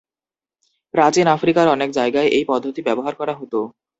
প্রাচীন 0.93 1.25
আফ্রিকার 1.35 1.65
অনেক 1.67 1.89
জায়গায় 1.91 2.29
এই 2.29 2.43
পদ্ধতি 2.47 2.81
ব্যবহার 2.87 3.13
করা 3.15 3.33
হতো। 3.33 3.59